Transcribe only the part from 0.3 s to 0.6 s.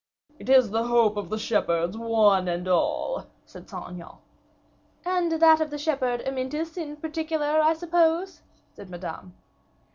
"It